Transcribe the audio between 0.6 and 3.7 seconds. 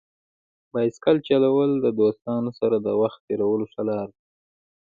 بایسکل چلول د دوستانو سره د وخت تېرولو